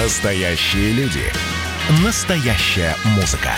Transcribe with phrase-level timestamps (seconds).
[0.00, 1.24] Настоящие люди.
[2.04, 3.50] Настоящая музыка.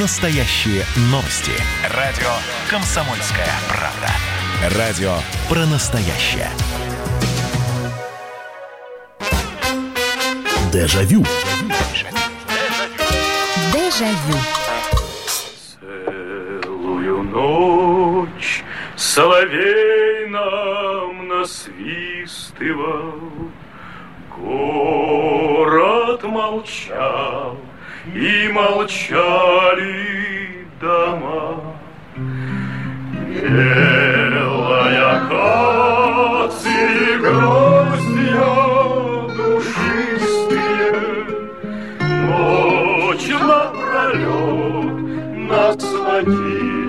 [0.00, 1.52] Настоящие новости.
[1.94, 2.30] Радио
[2.70, 4.08] «Комсомольская правда».
[4.78, 5.12] Радио
[5.46, 6.48] про настоящее.
[10.72, 11.22] Дежавю.
[13.74, 14.38] Дежавю.
[16.62, 18.64] Целую ночь
[18.96, 23.20] соловей нам насвистывал,
[24.34, 25.03] Город
[26.28, 27.56] молчал,
[28.14, 30.04] и молчали
[30.80, 31.76] дома.
[33.42, 35.16] Белая
[36.46, 38.54] акация, гроздья
[39.36, 40.92] душистые,
[42.00, 44.94] Ночь напролет
[45.48, 46.83] нас ума.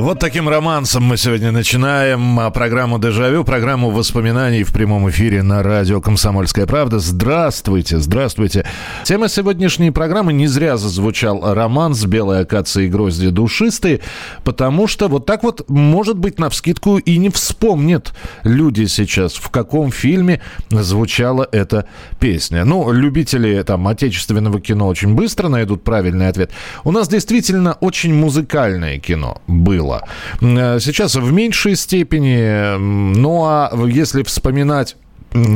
[0.00, 5.60] Вот таким романсом мы сегодня начинаем а, программу «Дежавю», программу воспоминаний в прямом эфире на
[5.62, 7.00] радио «Комсомольская правда».
[7.00, 8.64] Здравствуйте, здравствуйте.
[9.02, 14.00] Тема сегодняшней программы не зря зазвучал романс «Белая акация и грозди душистые»,
[14.44, 18.14] потому что вот так вот, может быть, навскидку и не вспомнят
[18.44, 21.86] люди сейчас, в каком фильме звучала эта
[22.20, 22.64] песня.
[22.64, 26.52] Ну, любители там отечественного кино очень быстро найдут правильный ответ.
[26.84, 30.04] У нас действительно очень музыкальное кино было.
[30.40, 34.96] Э, Сейчас в меньшей степени, ну а если вспоминать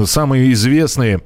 [0.07, 1.21] самые известные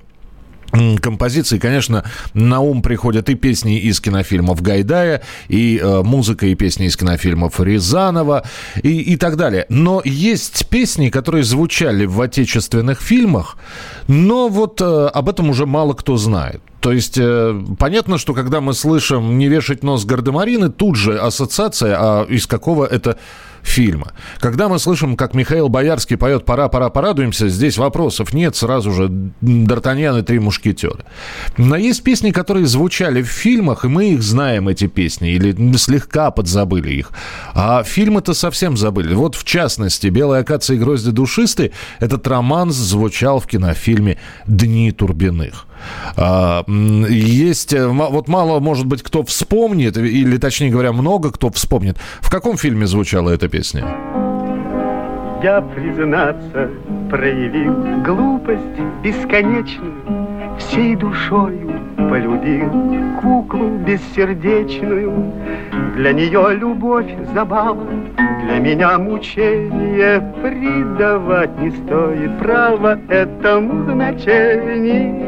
[1.01, 6.87] композиции, конечно, на ум приходят и песни из кинофильмов Гайдая, и э, музыка и песни
[6.87, 8.45] из кинофильмов Рязанова,
[8.83, 9.67] и, и так далее.
[9.69, 13.57] Но есть песни, которые звучали в отечественных фильмах,
[14.09, 16.61] но вот э, об этом уже мало кто знает.
[16.87, 21.97] То есть э, понятно, что когда мы слышим «не вешать нос гардемарины», тут же ассоциация,
[21.99, 23.19] а из какого это
[23.63, 24.13] фильма.
[24.39, 29.09] Когда мы слышим, как Михаил Боярский поет «Пора, пора, порадуемся», здесь вопросов нет, сразу же
[29.43, 31.01] «Д'Артаньян и три мушкетера».
[31.57, 36.31] Но есть песни, которые звучали в фильмах, и мы их знаем, эти песни, или слегка
[36.31, 37.11] подзабыли их.
[37.53, 39.13] А фильмы-то совсем забыли.
[39.13, 45.67] Вот, в частности, «Белая акация и грозди душистые» этот романс звучал в кинофильме «Дни Турбиных».
[46.17, 51.99] А, Есть, э, вот мало, может быть, кто вспомнит, или, точнее говоря, много кто вспомнит.
[52.21, 53.85] В каком фильме звучала эта песня?
[55.43, 56.71] Я, признаться,
[57.11, 58.63] проявил глупость
[59.03, 60.17] бесконечную,
[60.59, 62.71] Всей душою полюбил
[63.21, 65.33] куклу бессердечную.
[65.97, 67.87] Для нее любовь забава,
[68.47, 75.27] для меня мучение Придавать не стоит права этому значения.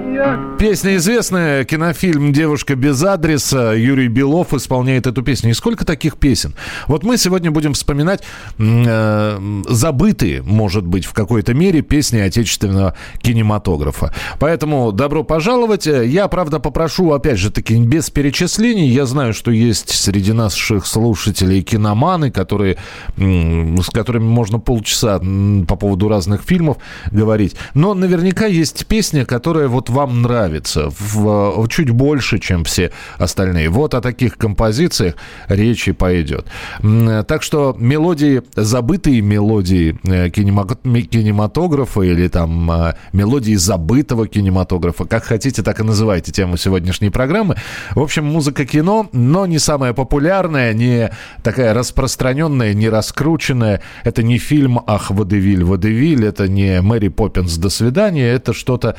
[0.58, 3.72] Песня известная, кинофильм «Девушка без адреса».
[3.72, 5.50] Юрий Белов исполняет эту песню.
[5.50, 6.54] И сколько таких песен?
[6.86, 8.22] Вот мы сегодня будем вспоминать
[8.58, 14.14] э, забытые, может быть, в какой-то мере песни отечественного кинематографа.
[14.38, 15.86] Поэтому добро пожаловать.
[15.86, 18.88] Я, правда, попрошу, опять же таки, без перечислений.
[18.88, 22.78] Я знаю, что есть среди наших слушателей киноманы, которые,
[23.16, 26.78] с которыми можно полчаса по поводу разных фильмов
[27.10, 27.56] говорить.
[27.74, 33.70] Но наверняка есть песня, которая вот вам нравится в, в чуть больше, чем все остальные.
[33.70, 35.14] Вот о таких композициях
[35.48, 36.46] речи пойдет.
[36.80, 45.62] Так что мелодии, забытые мелодии э, кинематографа или там э, мелодии забытого кинематографа, как хотите,
[45.62, 47.56] так и называйте тему сегодняшней программы.
[47.90, 51.10] В общем, музыка кино, но не самая популярная, не
[51.42, 53.80] такая распространенная, не раскрученная.
[54.04, 58.96] Это не фильм «Ах, Водевиль, Водевиль», это не «Мэри Поппинс, до свидания», это что-то,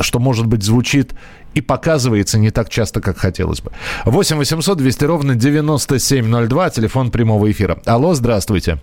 [0.00, 1.14] что, может быть, звучит
[1.54, 3.70] и показывается не так часто, как хотелось бы.
[4.04, 7.78] 8 800 200 ровно 9702, телефон прямого эфира.
[7.86, 8.78] Алло, здравствуйте.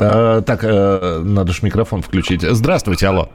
[0.00, 2.42] Э, так, э, надо же микрофон включить.
[2.42, 3.28] Здравствуйте, алло.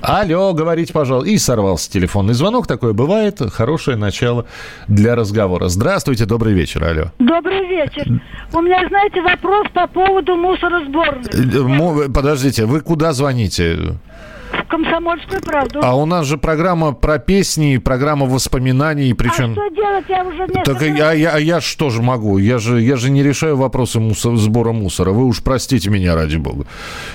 [0.00, 1.30] Алло, говорите, пожалуйста.
[1.30, 2.66] И сорвался телефонный звонок.
[2.66, 3.40] Такое бывает.
[3.52, 4.46] Хорошее начало
[4.86, 5.68] для разговора.
[5.68, 7.04] Здравствуйте, добрый вечер, алло.
[7.18, 8.06] Добрый вечер.
[8.52, 11.24] У меня, знаете, вопрос по поводу мусоросборной.
[11.32, 13.98] Э, мо- Подождите, вы куда звоните?
[14.68, 15.80] Комсомольскую правду.
[15.82, 19.52] А у нас же программа про песни, программа воспоминаний, А причем...
[19.52, 20.04] что делать?
[20.08, 22.38] Я уже несколько Так я, я, а я что же могу?
[22.38, 25.10] Я же, я же не решаю вопросы мусор- сбора мусора.
[25.12, 26.66] Вы уж простите меня, ради бога.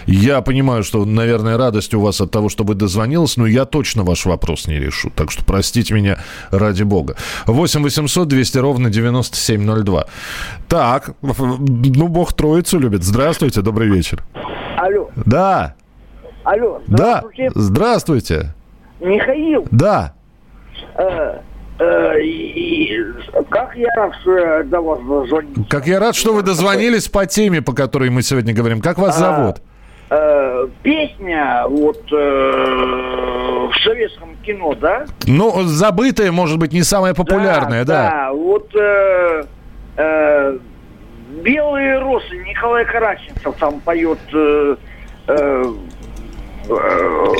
[0.07, 4.03] Я понимаю, что, наверное, радость у вас от того, что вы дозвонилась, но я точно
[4.03, 5.11] ваш вопрос не решу.
[5.15, 6.17] Так что простите меня,
[6.51, 7.15] ради бога.
[7.45, 10.05] 8 800 200 ровно 9702.
[10.67, 13.03] Так, ну, бог троицу любит.
[13.03, 14.23] Здравствуйте, добрый вечер.
[14.77, 15.75] Алло, Да,
[16.43, 17.51] алло, да, здравствуйте.
[17.55, 18.53] здравствуйте.
[18.99, 20.13] Михаил, Да,
[20.95, 21.39] э,
[21.79, 23.03] э, и-
[23.49, 25.63] как я рад, до вас дозвонился.
[25.69, 28.81] как я рад, что вы дозвонились по теме, по которой мы сегодня говорим.
[28.81, 29.57] Как вас А, зовут?
[30.09, 35.05] Э, песня вот э, в советском кино, да?
[35.25, 38.09] Ну, забытая, может быть, не самая популярная, да.
[38.09, 39.43] Да, вот э,
[39.97, 40.57] э,
[41.43, 44.19] «Белые росы» Николай Караченцев там поет...
[44.33, 44.75] Э,
[45.27, 45.63] э,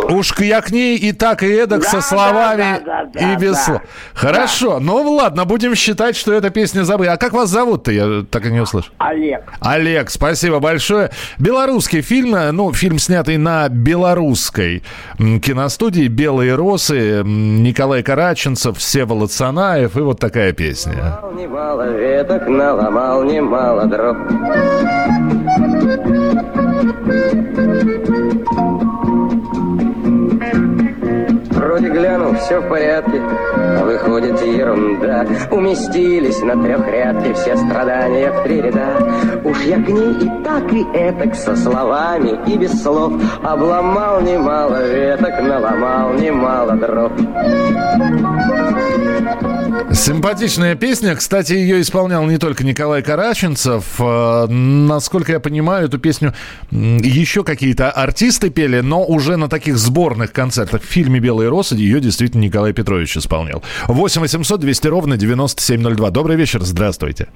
[0.09, 3.33] Уж я к ней и так, и эдак Да, со да, словами да, да, и
[3.33, 3.63] да, без да.
[3.63, 3.81] слов.
[4.13, 7.13] Хорошо, ну ладно, будем считать, что эта песня забыта.
[7.13, 7.91] А как вас зовут-то?
[7.91, 8.91] Я так и не услышал.
[8.97, 9.43] Олег.
[9.61, 11.11] Олег, спасибо большое.
[11.39, 14.83] Белорусский фильм, э, ну, фильм, снятый на белорусской
[15.17, 21.19] киностудии «Белые росы», Николай Караченцев, Всеволод Санаев, и вот такая песня.
[21.33, 24.17] Немало веток, наломал немало дров.
[32.45, 33.21] Все в порядке,
[33.83, 35.25] выходит ерунда.
[35.51, 38.97] Уместились на трехрядке все страдания в три ряда.
[39.43, 43.13] Уж я к ней и так, и этак со словами и без слов
[43.43, 47.11] Обломал немало веток, наломал немало дров.
[49.93, 51.15] Симпатичная песня.
[51.15, 53.85] Кстати, ее исполнял не только Николай Караченцев.
[53.99, 56.33] Э, Насколько я понимаю, эту песню
[56.71, 60.81] еще какие-то артисты пели, но уже на таких сборных концертах.
[60.81, 63.63] В фильме «Белые росы» ее действительно Николай Петрович исполнял.
[63.87, 66.09] 8 800 200 ровно 9702.
[66.09, 67.27] Добрый вечер, здравствуйте.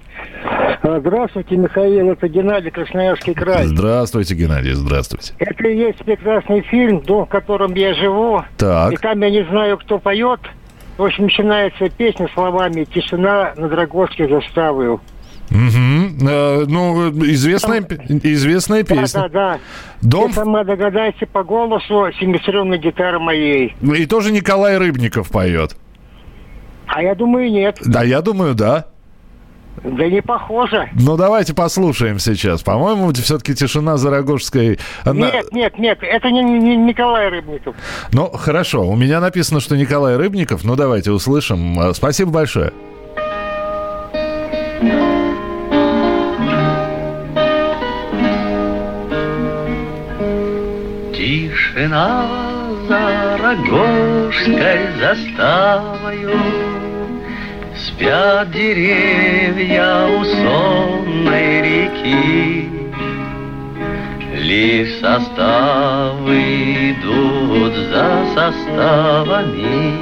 [0.84, 3.66] Здравствуйте, Михаил, это Геннадий, Красноярский край.
[3.66, 5.34] Здравствуйте, Геннадий, здравствуйте.
[5.40, 8.42] Это и есть прекрасный фильм, дом, в котором я живу.
[8.58, 8.94] Так.
[8.94, 10.40] И там я не знаю, кто поет.
[10.98, 15.02] В общем, начинается песня словами «Тишина над Рогожской заставою».
[15.50, 17.82] Э, ну, известная,
[18.24, 19.22] известная Да, песня.
[19.22, 19.60] да, да.
[20.02, 23.76] Дом, Ты сама догадайся по голосу семиструнной гитары моей.
[23.82, 25.76] и тоже Николай Рыбников поет.
[26.88, 27.80] А я думаю, нет.
[27.86, 28.86] Да, я думаю, да.
[29.84, 30.90] Да не похоже.
[30.94, 32.64] Ну, давайте послушаем сейчас.
[32.64, 34.80] По-моему, все-таки тишина за Рогожской...
[35.04, 37.76] она- Нет, нет, нет, это не, не- Николай Рыбников.
[38.12, 38.88] Ну, хорошо.
[38.88, 40.64] У меня написано, что Николай Рыбников.
[40.64, 41.80] Ну, давайте услышим.
[41.80, 42.72] Э, Спасибо большое.
[51.78, 52.26] Тишина
[52.88, 56.40] за Рогожской заставою.
[57.76, 62.70] Спят деревья у сонной реки.
[64.38, 66.40] Лишь составы
[66.94, 69.94] идут за составами.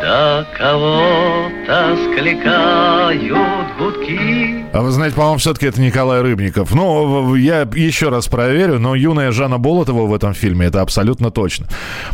[0.00, 6.74] Да кого-то скликают гудки А вы знаете, по-моему, все-таки это Николай Рыбников.
[6.74, 11.68] Ну, я еще раз проверю, но юная Жанна Болотова в этом фильме, это абсолютно точно.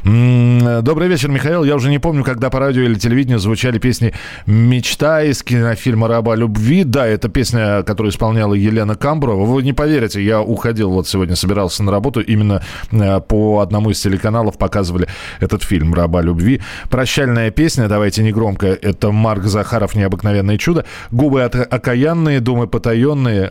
[0.04, 1.64] Добрый вечер, Михаил.
[1.64, 4.12] Я уже не помню, когда по радио или телевидению звучали песни
[4.44, 6.84] «Мечта» из кинофильма «Раба любви».
[6.84, 9.46] Да, это песня, которую исполняла Елена Камбурова.
[9.46, 12.62] Вы не поверите, я уходил, вот сегодня собирался на работу, именно
[12.92, 15.08] э, по одному из телеканалов показывали
[15.40, 16.60] этот фильм «Раба любви».
[16.90, 20.84] Прощальная песня, давайте не громко, это Марк Захаров «Необыкновенное чудо».
[21.10, 23.50] Губы окаянные, думы потаенные.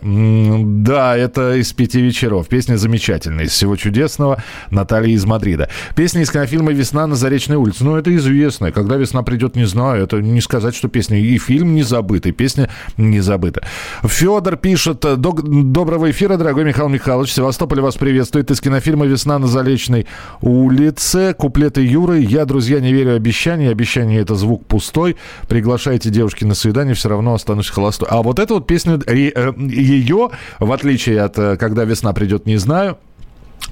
[0.84, 2.50] Да, это из пяти вечеров.
[2.50, 3.46] Песня замечательная.
[3.46, 4.44] Из всего чудесного.
[4.72, 5.70] Наталья из Мадрида.
[5.96, 7.86] Песня из кинофильма «Весна на Заречной улице».
[7.86, 8.74] Ну, это известно.
[8.74, 10.04] Когда весна придет, не знаю.
[10.04, 11.18] Это не сказать, что песня.
[11.18, 13.62] И фильм не забыт, песня не забыта.
[14.04, 15.00] Федор пишет.
[15.00, 17.32] «Дог- Доброго эфира, дорогой Михаил Михайлович.
[17.32, 18.52] Севастополь вас приветствует.
[18.52, 20.08] Из кинофильма «Весна на Заречной
[20.42, 21.34] улице».
[21.38, 22.20] Куплеты Юры.
[22.20, 23.70] Я, друзья, не верю обещания.
[23.70, 25.16] Обещание– это звук пустой.
[25.48, 28.10] Приглашайте девушки на свидание, все равно останусь холостой.
[28.12, 30.30] А вот эту вот песню, ре- э, ее,
[30.60, 32.98] в отличие от э, «Когда весна придет, не знаю»,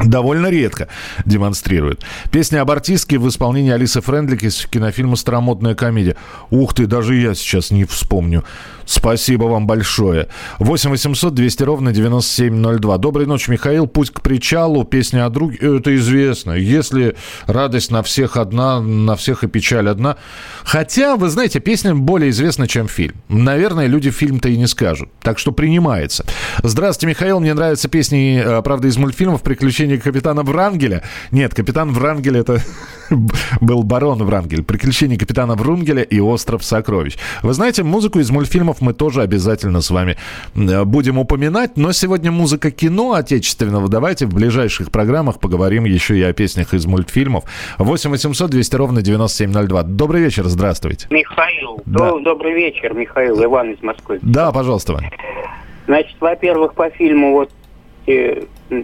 [0.03, 0.88] довольно редко
[1.25, 2.03] демонстрирует.
[2.31, 6.15] Песня об артистке в исполнении Алисы Френдлик из кинофильма «Старомодная комедия».
[6.50, 8.43] Ух ты, даже я сейчас не вспомню.
[8.88, 10.29] Спасибо вам большое.
[10.60, 12.98] 8 800 200 ровно 9702.
[12.98, 13.86] Доброй ночи, Михаил.
[13.86, 14.86] Путь к причалу.
[14.86, 15.58] Песня о друге.
[15.58, 16.53] Это известно.
[16.53, 17.17] Если
[17.48, 20.15] радость на всех одна, на всех и печаль одна.
[20.63, 23.15] Хотя, вы знаете, песня более известна, чем фильм.
[23.27, 25.10] Наверное, люди фильм-то и не скажут.
[25.22, 26.25] Так что принимается.
[26.63, 27.41] Здравствуйте, Михаил.
[27.41, 31.03] Мне нравятся песни, э, правда, из мультфильмов «Приключения капитана Врангеля».
[31.32, 32.63] Нет, капитан Врангель это
[33.62, 34.63] был барон Врангель.
[34.63, 37.17] «Приключения капитана Врунгеля» и «Остров сокровищ».
[37.44, 40.17] Вы знаете, музыку из мультфильмов мы тоже обязательно с вами
[40.55, 41.77] э, будем упоминать.
[41.77, 43.88] Но сегодня музыка кино отечественного.
[43.89, 47.43] Давайте в ближайших программах поговорим еще и о песнях из мультфильмов.
[47.77, 49.84] 8 800 200 ровно 9702.
[49.84, 51.07] Добрый вечер, здравствуйте.
[51.10, 52.12] Михаил, Да.
[52.12, 54.19] до- добрый вечер, Михаил, Иван из Москвы.
[54.22, 55.00] Да, пожалуйста.
[55.88, 57.50] Значит, во-первых, по фильму вот
[58.07, 58.43] э,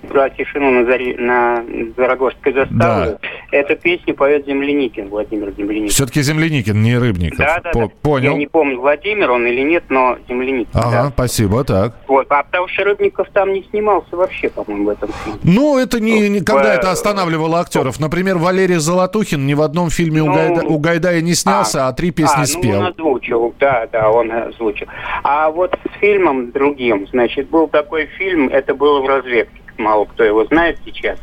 [0.09, 1.63] про тишину на, заре, на
[1.97, 3.17] Зарогожской заставе, Да.
[3.51, 5.89] Эту песню поет Земляникин, Владимир Земляникин.
[5.89, 7.37] Все-таки Земляникин, не Рыбников.
[7.37, 7.87] Да, да, По- да.
[8.01, 8.31] Понял.
[8.33, 10.69] Я не помню, Владимир он или нет, но Земляникин.
[10.73, 11.09] Ага, да.
[11.09, 11.95] спасибо, так.
[12.07, 15.39] Вот, а потому что Рыбников там не снимался вообще, по-моему, в этом фильме.
[15.43, 17.99] Ну, это не, не- когда Э, это останавливало актеров.
[17.99, 21.93] Например, Валерий Золотухин ни в одном фильме у, Ну, Гайда- у Гайдая не снялся, а,
[21.93, 22.73] три песни а, спел.
[22.73, 24.87] Ну, он озвучил, да, да, он озвучил.
[25.23, 30.23] А вот с фильмом другим, значит, был такой фильм, это было в разведке, мало кто
[30.23, 31.19] его знает сейчас.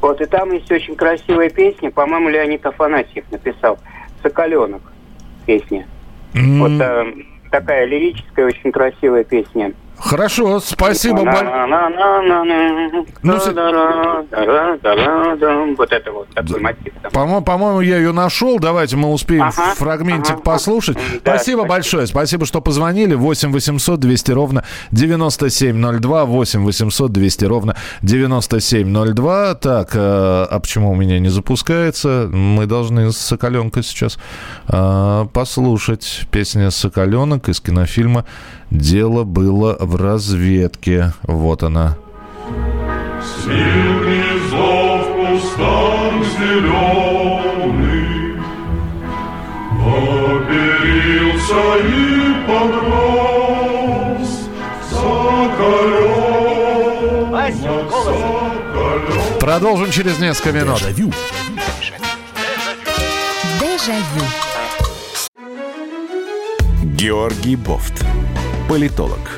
[0.00, 3.78] Вот, и там есть очень красивая песня, по-моему, Леонид Афанасьев написал,
[4.22, 4.82] «Соколенок»
[5.46, 5.86] песня.
[6.34, 7.12] М, Вот э,
[7.50, 9.72] такая лирическая, очень красивая песня.
[10.00, 11.18] Хорошо, спасибо.
[11.18, 13.46] Боль- На-на-на-на-на, Ну, с-.
[15.76, 16.92] Вот это вот такой мотив.
[17.02, 17.10] там.
[17.12, 18.58] По-моему, по-моему, я ее нашел.
[18.58, 20.96] Давайте мы успеем Ага, фрагментик ага, послушать.
[20.96, 21.64] Да, спасибо спасибо.
[21.66, 22.06] большое.
[22.06, 23.14] Спасибо, что позвонили.
[23.14, 26.24] 8 800 200 ровно 9702.
[26.24, 29.54] 8 800 200 ровно 9702.
[29.56, 32.28] Так, э, а почему у меня не запускается?
[32.32, 34.18] Мы должны Соколенка сейчас
[34.68, 36.22] э, послушать.
[36.30, 38.24] Песня Соколенок из кинофильма
[38.70, 41.12] «Дело было в разведке».
[41.22, 41.96] Вот она.
[43.46, 48.08] Гнездов кустам зеленый
[49.80, 51.88] Оперился и
[52.46, 54.30] подрос
[54.90, 56.28] Соколёнок,
[57.90, 59.38] соколёнок.
[59.40, 60.78] Продолжим через несколько минут.
[60.78, 61.12] Дежавю.
[63.60, 64.24] Дежавю.
[66.82, 68.04] Георгий Бофт.
[68.68, 69.37] Политолог,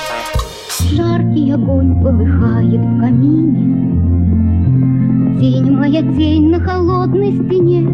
[0.89, 3.81] Жаркий огонь полыхает в камине.
[5.39, 7.87] Тень моя, тень на холодной стене.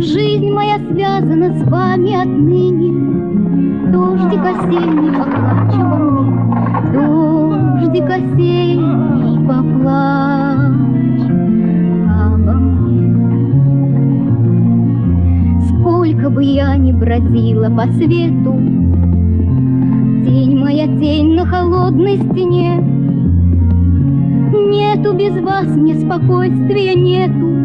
[0.00, 2.92] Жизнь моя связана с вами отныне.
[3.90, 6.32] Дождик осенний поплачь обо мне.
[6.92, 11.30] Дождик осенний поплачь
[12.10, 13.14] обо мне.
[15.68, 18.58] Сколько бы я ни бродила по свету
[20.64, 22.80] моя, тень на холодной стене.
[24.70, 27.63] Нету без вас мне спокойствия, нету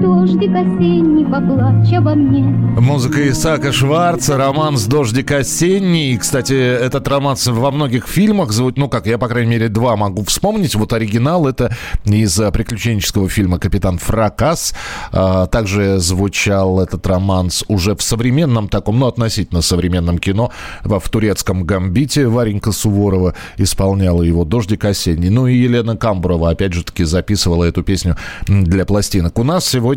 [0.00, 6.16] Дождик осенний, поплачь обо мне Музыка Исаака Шварца, романс «Дождик осенний».
[6.16, 10.24] Кстати, этот романс во многих фильмах звучит, ну как, я, по крайней мере, два могу
[10.24, 10.74] вспомнить.
[10.74, 14.72] Вот оригинал это из а, приключенческого фильма «Капитан Фракас».
[15.12, 20.50] А, Также звучал этот романс уже в современном таком, ну относительно современном кино,
[20.82, 22.26] в турецком «Гамбите».
[22.26, 25.28] Варенька Суворова исполняла его «Дождик осенний».
[25.28, 28.16] Ну и Елена Камбурова, опять же таки, записывала эту песню
[28.46, 29.38] для пластинок.
[29.38, 29.89] У нас сегодня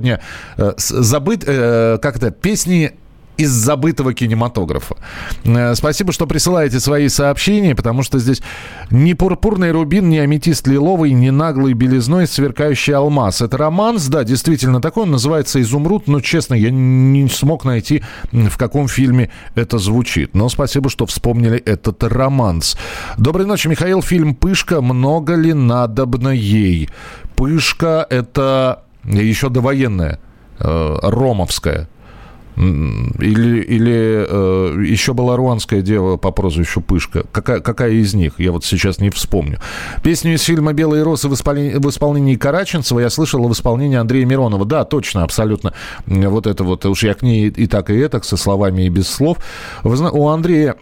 [0.57, 2.91] э, с- забыт, э, как это, песни
[3.35, 4.95] из забытого кинематографа.
[5.43, 8.43] Э, Спасибо, что присылаете свои сообщения, потому что здесь
[8.91, 13.41] не пурпурный рубин, не аметист лиловый, не наглый белизной сверкающий алмаз.
[13.41, 18.55] Это романс, да, действительно такой, он называется «Изумруд», но, честно, я не смог найти, в
[18.55, 20.35] каком фильме это звучит.
[20.35, 22.77] Но спасибо, что вспомнили этот романс.
[23.17, 24.03] Доброй ночи, Михаил.
[24.03, 24.79] Фильм «Пышка.
[24.79, 26.87] Много ли надобно ей?»
[27.35, 30.19] «Пышка»— это еще довоенная,
[30.59, 31.87] э, ромовская.
[32.55, 37.23] Или, или э, еще была руанская дева по прозвищу Пышка.
[37.31, 38.33] Какая, какая из них?
[38.37, 39.59] Я вот сейчас не вспомню.
[40.03, 44.25] Песню из фильма «Белые росы» в исполнении, в исполнении Караченцева я слышала в исполнении Андрея
[44.25, 44.65] Миронова.
[44.65, 45.73] Да, точно, абсолютно.
[46.05, 49.09] Вот это вот, уж я к ней и так, и так, со словами и без
[49.09, 49.39] слов.
[49.83, 50.75] У Андрея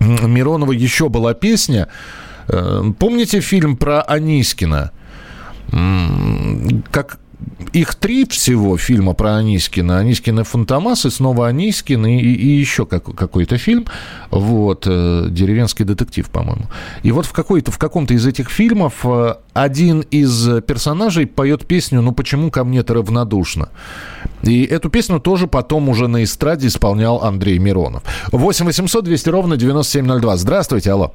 [0.00, 1.86] Миронова еще была песня.
[2.48, 4.90] Э, Помните фильм про Анискина?
[6.90, 7.18] Как
[7.72, 9.98] их три всего фильма про Анискина.
[9.98, 13.86] Анискин и Фантомас, и снова Анискин, и, и- и еще как, какой-то фильм.
[14.30, 16.66] Вот, э, «Деревенский детектив», по-моему.
[17.02, 22.00] И вот в, какой-то, в каком-то из этих фильмов э, один из персонажей поет песню
[22.02, 23.68] «Ну почему ко мне ты равнодушна?»
[24.42, 28.02] И эту песню тоже потом уже на эстраде исполнял Андрей Миронов.
[28.32, 30.36] 8 800 200 ровно 9702.
[30.36, 31.12] Здравствуйте, алло.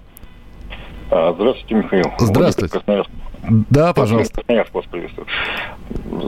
[1.12, 2.06] А, Здравствуйте, Михаил.
[2.20, 2.80] Здравствуйте.
[2.86, 3.12] Владимир Красноярск.
[3.44, 4.36] Да, пожалуйста.
[4.36, 5.28] Красноярск вас приветствую.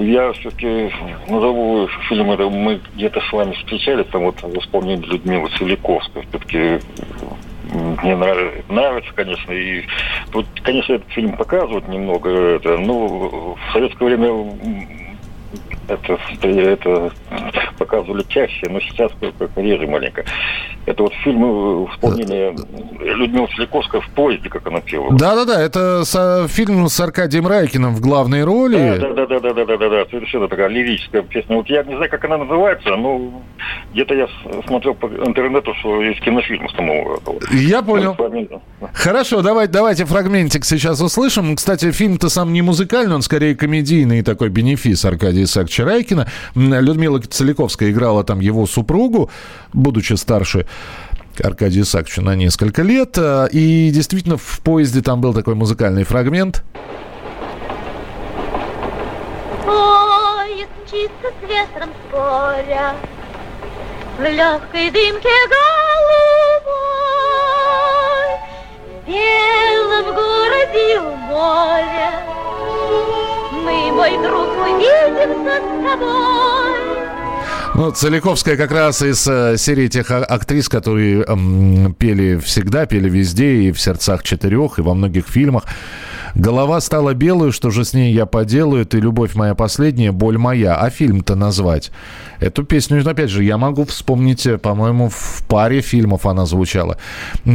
[0.03, 0.91] Я все-таки
[1.29, 6.24] назову фильм, это мы где-то с вами встречались, там вот в исполнении Людмилы Целиковской.
[6.29, 6.79] Все-таки
[8.03, 9.84] мне нравится, нравится, конечно, и
[10.32, 14.29] вот, конечно, этот фильм показывают немного, это, но в советское время
[15.88, 17.12] это, это
[17.78, 20.24] показывали чаще, но сейчас как реже маленько.
[20.86, 22.56] Это вот фильм э, исполнения
[23.00, 25.13] Людмилы Целиковской в поезде, как она пела.
[25.18, 28.98] Да-да-да, это со, фильм с Аркадием Райкиным в главной роли.
[29.00, 31.56] Да-да-да-да-да-да-да, совершенно такая лирическая песня.
[31.58, 33.44] Вот я не знаю, как она называется, но
[33.94, 34.28] где-то я
[34.68, 37.20] смотрел по интернету, что есть кинофильм с самого.
[37.52, 38.16] Я понял.
[38.94, 41.56] Хорошо, давай, давайте фрагментик сейчас услышим.
[41.56, 46.27] Кстати, фильм-то сам не музыкальный, он скорее комедийный такой бенефис Аркадия Исааковича Райкина.
[46.56, 49.30] Людмила Целиковская играла там его супругу,
[49.74, 50.65] будучи старше
[51.42, 53.18] Аркадия Исааковича на несколько лет.
[53.51, 56.63] И действительно в поезде там был такой музыкальный фрагмент.
[59.65, 62.96] Поезд мчится с ветром споря,
[64.18, 66.74] В легкой дымке голубой,
[68.88, 72.12] В белом городе у моря
[73.63, 77.23] Мы, мой друг, увидимся с тобой.
[77.75, 83.10] Ну, Целиковская как раз из э, серии тех а- актрис, которые эм, пели всегда, пели
[83.10, 85.63] везде, и в «Сердцах четырех», и во многих фильмах.
[86.36, 90.75] Голова стала белую, что же с ней я поделаю, ты любовь моя последняя, боль моя.
[90.75, 91.92] А фильм-то назвать?
[92.39, 97.00] Эту песню, опять же, я могу вспомнить, э, по-моему, в паре фильмов она звучала.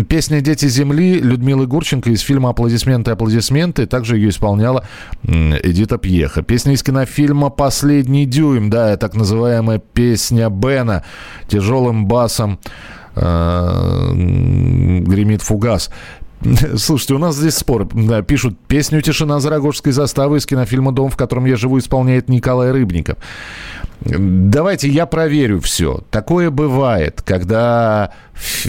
[0.08, 3.87] Песня «Дети земли» Людмилы Гурченко из фильма «Аплодисменты, аплодисменты».
[3.87, 4.84] Также ее исполняла
[5.22, 6.42] Эдита Пьеха.
[6.42, 10.07] Песня из кинофильма «Последний дюйм», да, так называемая песня
[10.50, 11.04] Бена
[11.48, 12.58] тяжелым басом
[13.14, 14.12] э,
[15.06, 15.90] гремит фугас.
[16.76, 17.88] Слушайте, у нас здесь спор.
[17.92, 22.70] Да, пишут, песню «Тишина Зарагожской заставы» из кинофильма «Дом, в котором я живу» исполняет Николай
[22.70, 23.18] Рыбников.
[24.00, 26.02] Давайте я проверю все.
[26.10, 28.12] Такое бывает, когда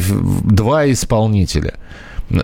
[0.05, 1.75] два исполнителя.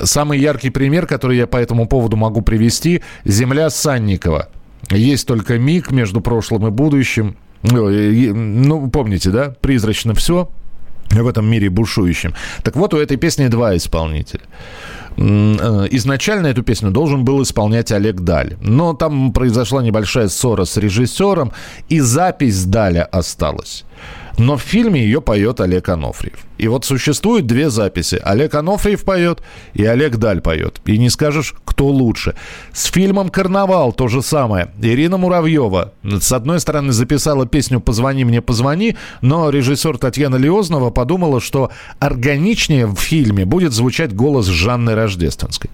[0.04, 4.50] Самый яркий пример, который я по этому поводу могу привести, «Земля Санникова».
[4.92, 7.38] Есть только миг между прошлым и будущим.
[7.72, 9.54] Ну, помните, да?
[9.62, 10.50] Призрачно все
[11.10, 12.34] в этом мире бушующем.
[12.64, 14.42] Так вот, у этой песни два исполнителя.
[15.18, 18.58] Э, изначально эту песню должен был исполнять Олег Даль.
[18.62, 21.52] Но там произошла небольшая ссора с режиссером,
[21.90, 23.86] и запись Даля осталась.
[24.38, 26.40] Но в фильме ее поет Олег Анофриев.
[26.58, 28.20] И вот существует две записи.
[28.24, 29.42] Олег Анофриев поет
[29.74, 30.82] и Олег Даль поет.
[30.86, 32.36] И не скажешь, кто лучше.
[32.72, 34.72] С фильмом «Карнавал» то же самое.
[34.82, 41.42] Ирина Муравьева, с одной стороны, записала песню «Позвони мне, позвони», но режиссер Татьяна Лиознова подумала,
[41.42, 45.70] что органичнее в фильме будет звучать голос Жанны Рождественской.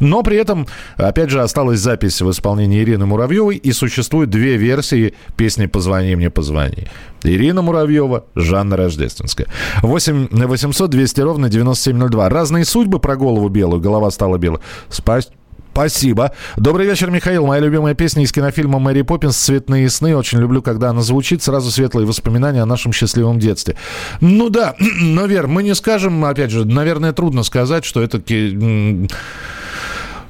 [0.00, 0.66] Но при этом,
[0.96, 6.30] опять же, осталась запись в исполнении Ирины Муравьевой, и существует две версии песни «Позвони мне,
[6.30, 6.88] позвони».
[7.24, 9.46] Ирина Муравьева, Жанна Рождественская.
[9.82, 12.28] 8 800 200 ровно 9702.
[12.28, 14.60] Разные судьбы про голову белую, голова стала белой.
[14.88, 15.36] Спасибо.
[15.72, 16.32] Спасибо.
[16.58, 17.46] Добрый вечер, Михаил.
[17.46, 19.38] Моя любимая песня из кинофильма «Мэри Поппинс.
[19.38, 20.14] Цветные сны».
[20.14, 21.42] Очень люблю, когда она звучит.
[21.42, 23.76] Сразу светлые воспоминания о нашем счастливом детстве.
[24.20, 28.20] Ну да, но, Вер, мы не скажем, опять же, наверное, трудно сказать, что это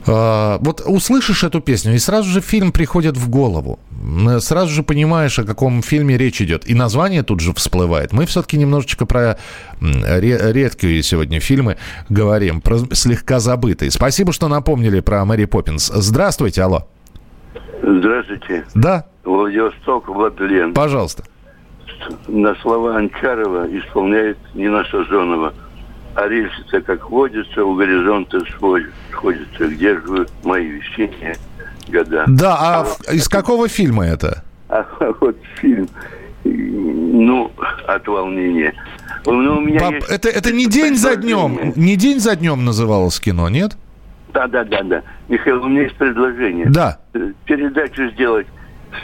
[0.07, 3.79] вот услышишь эту песню, и сразу же фильм приходит в голову.
[4.41, 6.69] Сразу же понимаешь, о каком фильме речь идет.
[6.69, 8.13] И название тут же всплывает.
[8.13, 9.39] Мы все-таки немножечко про
[9.81, 11.77] редкие сегодня фильмы
[12.09, 13.91] говорим, про слегка забытые.
[13.91, 15.87] Спасибо, что напомнили про Мэри Поппинс.
[15.87, 16.89] Здравствуйте, алло.
[17.83, 18.65] Здравствуйте.
[18.75, 19.07] Да.
[19.25, 20.75] Владивосток, Владлен.
[20.75, 21.25] Пожалуйста.
[22.27, 25.53] На слова Анчарова исполняет Нина Сазонова
[26.15, 29.69] а рельсы как водится, у горизонта сходятся.
[29.69, 31.37] Где же вы, мои весенние
[31.89, 32.25] года?
[32.29, 34.43] Да, а, а в, из какого фильма это?
[34.69, 34.87] А
[35.21, 35.89] вот фильм,
[36.45, 37.51] ну,
[37.87, 38.75] от волнения.
[39.25, 40.11] Ну, у меня Пап, есть...
[40.11, 43.77] это, это не день за днем, не день за днем называлось кино, нет?
[44.33, 45.03] Да, да, да, да.
[45.29, 46.67] Михаил, у меня есть предложение.
[46.67, 46.99] Да.
[47.45, 48.47] Передачу сделать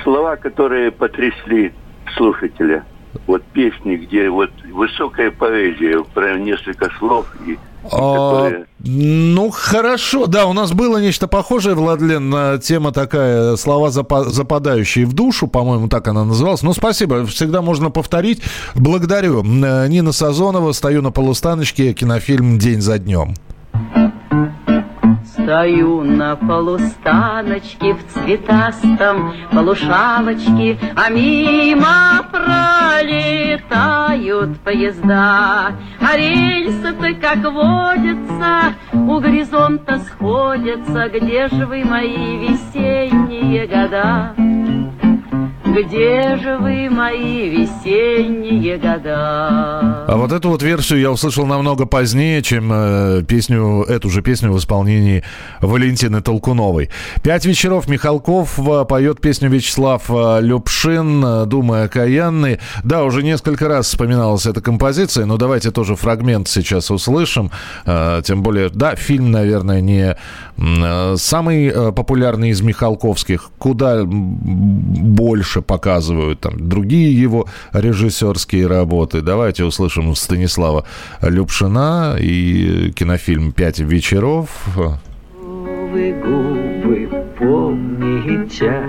[0.03, 1.73] слова, которые потрясли
[2.17, 2.85] слушателя
[3.27, 7.59] вот песни, где вот высокая поэзия про несколько слов и
[7.91, 10.27] а, ну, хорошо.
[10.27, 16.09] Да, у нас было нечто похожее, Владлен, тема такая, слова западающие в душу, по-моему, так
[16.09, 16.63] она называлась.
[16.63, 18.43] Ну, спасибо, всегда можно повторить.
[18.75, 19.43] Благодарю.
[19.43, 23.35] Нина Сазонова, стою на полустаночке, кинофильм «День за днем».
[25.49, 33.81] Стою на полустаночке в цветастом полушалочке, А мимо пролетают
[34.61, 35.73] поезда.
[36.03, 41.09] А рельсы-то, как водится, у горизонта сходятся.
[41.09, 44.35] Где же вы, мои весенние года?
[45.69, 50.07] Где же вы, мои весенние года?
[50.09, 54.51] А вот эту вот версию я услышал намного позднее, чем э, песню, эту же песню
[54.51, 55.23] в исполнении
[55.61, 56.89] Валентины Толкуновой.
[57.23, 62.61] «Пять вечеров» Михалков э, поет песню Вячеслав э, Любшин э, «Думая окаянный».
[62.83, 67.51] Да, уже несколько раз вспоминалась эта композиция, но давайте тоже фрагмент сейчас услышим.
[67.85, 70.17] Э, тем более, да, фильм, наверное, не
[70.57, 73.51] э, самый популярный из Михалковских.
[73.59, 74.39] Куда м,
[75.59, 79.21] больше показывают там другие его режиссерские работы.
[79.21, 80.85] Давайте услышим Станислава
[81.23, 84.49] Любшина и кинофильм «Пять вечеров».
[84.75, 88.83] Вы губы помните,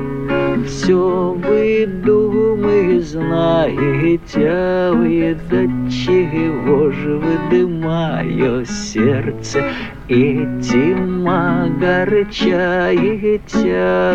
[0.67, 9.63] все вы думы знаете, вы до чего же вы мое сердце
[10.09, 12.47] этим огорчаете,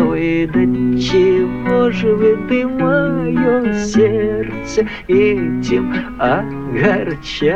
[0.03, 0.59] вы до
[0.99, 2.35] чего же вы
[2.67, 7.55] мое сердце этим огорчаете.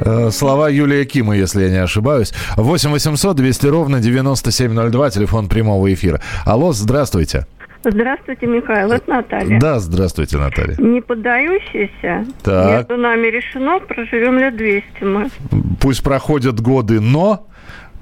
[0.00, 2.32] Э, Слова Юлия Кима, если я не ошибаюсь.
[2.56, 6.20] 8 800 200 ровно 9702, телефон прямого эфира.
[6.44, 7.46] Алло, здравствуйте.
[7.84, 9.60] Здравствуйте, Михаил, это Наталья.
[9.60, 10.76] Да, здравствуйте, Наталья.
[10.78, 12.26] Не поддающийся.
[12.42, 12.88] Так.
[12.88, 15.30] Между нами решено, проживем лет 200 мы.
[15.80, 17.47] Пусть проходят годы, но...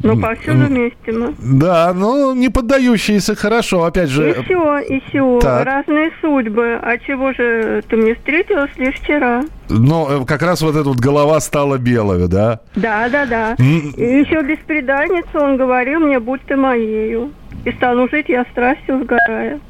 [0.02, 1.34] Но повсюду вместе мы.
[1.38, 4.30] Да, ну, не поддающиеся, хорошо, опять же...
[4.30, 5.38] И все, и все.
[5.40, 5.66] Так.
[5.66, 6.78] Разные судьбы.
[6.82, 9.44] А чего же ты мне встретилась лишь вчера?
[9.68, 12.60] Но э, как раз вот эта вот голова стала белой, да?
[12.74, 13.56] Да, да, да.
[13.58, 13.92] М.
[13.96, 17.32] И еще беспреданница он говорил мне, будь ты моею.
[17.64, 19.60] И стану жить я страстью сгорая.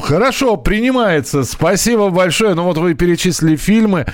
[0.00, 1.44] Хорошо, принимается.
[1.44, 2.54] Спасибо большое.
[2.54, 4.06] Ну вот вы перечислили фильмы.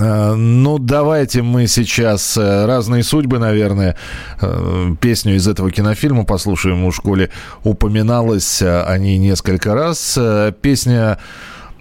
[0.00, 3.96] Э, Ну, давайте мы сейчас э, «Разные судьбы», наверное,
[4.40, 6.84] э, песню из этого кинофильма послушаем.
[6.84, 7.30] У школе
[7.64, 10.18] упоминалось о ней несколько раз.
[10.62, 11.18] Песня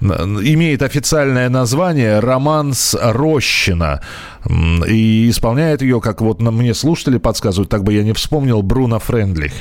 [0.01, 4.01] имеет официальное название «Романс Рощина».
[4.87, 9.51] И исполняет ее, как вот мне слушатели подсказывают, так бы я не вспомнил, Бруно Френдлих.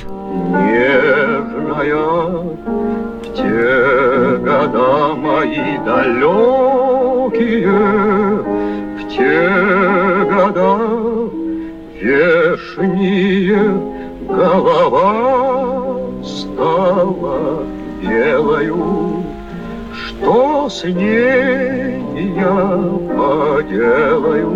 [0.55, 6.78] Нежная в те года мои далекие,
[7.29, 9.49] в те
[10.31, 11.29] года
[12.01, 13.63] вешние
[14.27, 17.63] голова стала
[18.01, 19.23] белою.
[19.93, 22.01] Что с ней
[22.35, 22.77] я
[23.17, 24.51] поделаю?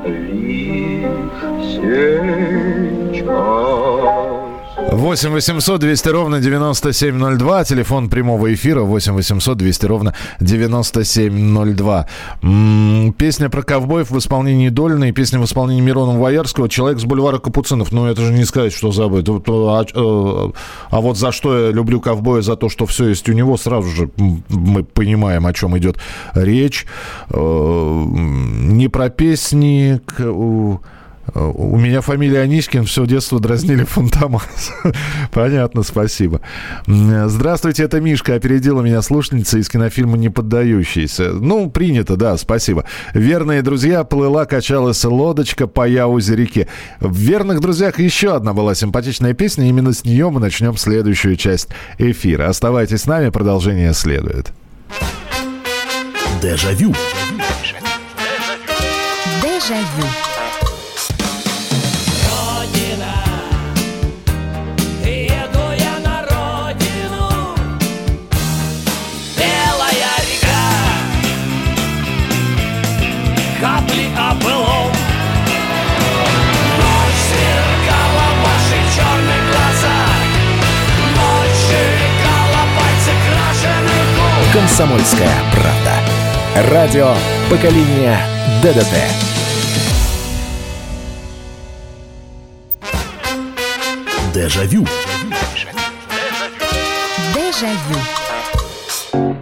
[0.04, 1.04] лишь
[3.12, 3.73] сейчас?
[5.04, 7.64] 8 800 200 ровно 9702.
[7.64, 12.06] Телефон прямого эфира 8 800 200 ровно 9702.
[12.42, 17.04] М, Песня про ковбоев в исполнении Дольна и песня в исполнении Мирона Воярского «Человек с
[17.04, 17.92] бульвара Капуцинов».
[17.92, 19.28] Ну, это же не сказать, что забыть.
[19.28, 20.52] Вот, А, э,
[20.88, 22.40] а вот за что я люблю ковбоя?
[22.40, 23.58] За то, что все есть у него.
[23.58, 24.10] Сразу же
[24.48, 25.98] мы понимаем, о чем идет
[26.34, 26.86] речь.
[27.28, 30.00] Э, Не про песни...
[31.34, 34.72] у- у меня фамилия Анискин, все детство дразнили Фантомас.
[35.32, 36.40] Понятно, спасибо.
[36.86, 38.34] Здравствуйте, это Мишка.
[38.34, 41.30] Опередила меня слушательница из кинофильма «Не поддающийся».
[41.32, 42.84] Ну, принято, да, спасибо.
[43.14, 46.68] Верные друзья, плыла, качалась лодочка по Яузе реке.
[47.00, 49.68] В «Верных друзьях» еще одна была симпатичная песня.
[49.68, 51.68] Именно с нее мы начнем следующую часть
[51.98, 52.48] эфира.
[52.48, 54.52] Оставайтесь с нами, продолжение следует.
[56.42, 56.94] Дежавю.
[59.42, 60.06] Дежавю.
[60.06, 60.23] Еду
[84.76, 86.72] Комсомольская правда.
[86.72, 87.14] Радио
[87.48, 88.18] поколения
[88.60, 88.92] ДДТ.
[94.34, 94.84] Дежавю.
[97.34, 98.00] Дежавю.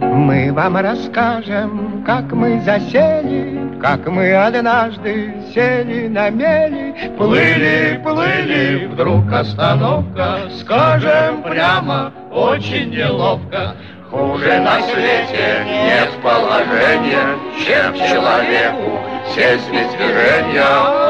[0.01, 7.11] Мы вам расскажем, как мы засели, как мы однажды сели на мели.
[7.17, 13.75] Плыли, плыли, вдруг остановка, скажем прямо, очень неловко.
[14.13, 18.99] Хуже на свете нет положения, чем человеку
[19.33, 20.63] сесть без движения.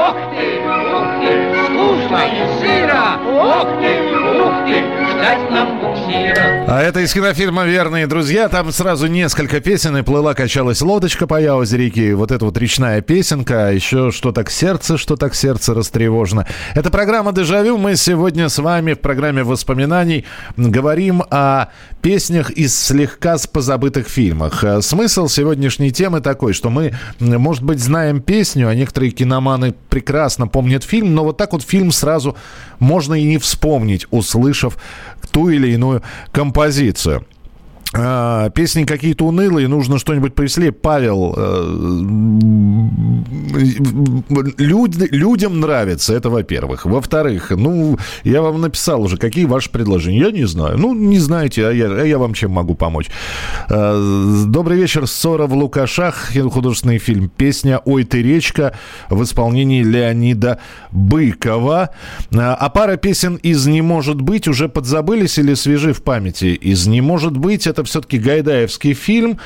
[0.07, 0.61] Ох ты,
[0.95, 1.31] ух ты,
[1.65, 4.22] скучно и сыро, ох ты,
[6.65, 8.49] А это из кинофильма «Верные друзья».
[8.49, 9.95] Там сразу несколько песен.
[9.97, 12.13] И плыла, качалась лодочка по Яузе реки.
[12.13, 13.67] Вот эта вот речная песенка.
[13.67, 16.47] А еще «Что так сердце, что так сердце растревожено».
[16.73, 17.77] Это программа «Дежавю».
[17.77, 20.25] Мы сегодня с вами в программе воспоминаний
[20.57, 21.67] говорим о
[22.01, 24.63] песнях из слегка позабытых фильмах.
[24.63, 30.47] Э, Смысл сегодняшней темы такой, что мы, может быть, знаем песню, а некоторые киноманы прекрасно
[30.47, 32.35] помнят фильм, но вот так вот фильм сразу
[32.79, 34.77] можно и не вспомнить, услышав
[35.31, 37.25] ту или иную композицию.
[37.95, 40.71] А, песни какие-то унылые, нужно что-нибудь повеселее.
[40.71, 41.99] Павел, э,
[44.57, 46.85] люд- людям нравится, это во-первых.
[46.85, 50.19] Во-вторых, ну, я вам написал уже, какие ваши предложения.
[50.19, 50.77] Я не знаю.
[50.77, 53.09] Ну, не знаете, а я, а я вам чем могу помочь.
[53.69, 57.29] Э, Добрый вечер, ссора в Лукашах, художественный фильм.
[57.29, 58.73] Песня «Ой ты речка»
[59.09, 60.59] в исполнении Леонида
[60.91, 61.89] Быкова.
[62.35, 66.45] А а пара песен из «Не может быть» уже подзабылись или свежи в памяти?
[66.45, 69.37] Из «Не может быть» это все-таки гайдаевский фильм.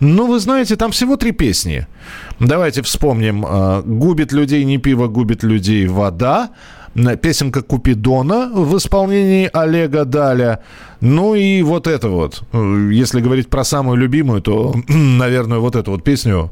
[0.00, 1.86] Ну, вы знаете, там всего три песни.
[2.38, 3.44] Давайте вспомним.
[3.46, 6.50] э, «Губит людей не пиво, губит людей вода».
[6.96, 10.58] М, Песенка Купидона в исполнении Олега Даля.
[11.00, 12.42] Ну и вот это вот.
[12.52, 16.50] Э, Если говорить про самую любимую, то, наверное, вот эту вот песню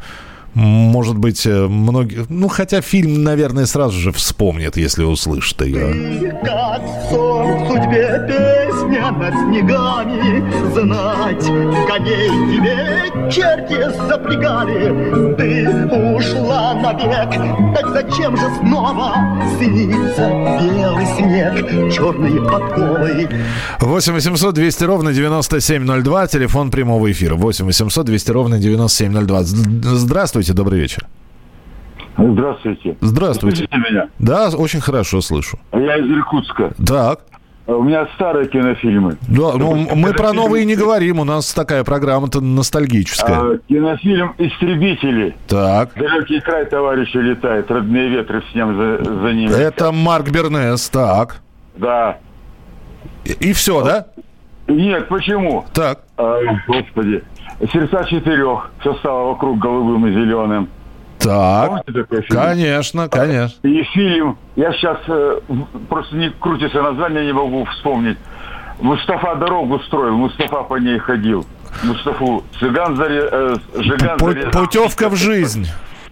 [0.59, 2.27] может быть, э, многие...
[2.29, 6.33] Ну, хотя фильм, наверное, сразу же вспомнит, если услышит ее.
[6.45, 10.43] Как сон в судьбе песня над снегами
[10.75, 11.47] Знать
[11.87, 15.69] коней тебе черти запрягали Ты
[16.17, 17.31] ушла навек,
[17.77, 19.15] так зачем же снова
[19.59, 23.29] Снится белый снег, черные подковы
[23.81, 27.35] 8 800 200 ровно 9702, телефон прямого эфира.
[27.37, 29.43] 8 800 200 ровно 9702.
[29.43, 29.99] З-
[30.49, 31.07] Здравствуйте, добрый вечер.
[32.17, 32.97] Здравствуйте.
[33.01, 33.57] Здравствуйте.
[33.57, 34.09] Слышите меня?
[34.19, 35.59] Да, очень хорошо слышу.
[35.73, 36.73] Я из Иркутска.
[36.87, 37.21] Так.
[37.67, 39.19] У меня старые кинофильмы.
[39.29, 43.39] Да, ну, мы про новые не говорим, у нас такая программа-то ностальгическая.
[43.39, 45.37] А, кинофильм «Истребители».
[45.47, 45.93] Так.
[45.95, 49.51] Далекий край товарищи летает, родные ветры с ним за, за ними.
[49.51, 51.43] Это Марк Бернес, так.
[51.77, 52.17] Да.
[53.25, 54.07] И, все, да?
[54.67, 55.67] Нет, почему?
[55.75, 56.01] Так.
[56.17, 57.23] А, господи.
[57.73, 58.71] Сердца четырех.
[58.81, 60.69] Все стало вокруг голубым и зеленым.
[61.19, 61.85] Так.
[62.29, 63.69] Конечно, конечно.
[63.69, 65.41] И фильм, я сейчас э,
[65.89, 68.17] просто не крутится название, не могу вспомнить.
[68.81, 71.45] Мустафа дорогу строил, Мустафа по ней ходил.
[71.83, 74.51] Мустафу цыган заре, э, Жиган Пу- зарезал.
[74.53, 75.67] Путевка в жизнь.